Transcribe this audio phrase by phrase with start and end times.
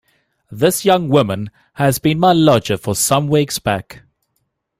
[0.49, 4.01] This young woman has been my lodger for some weeks back.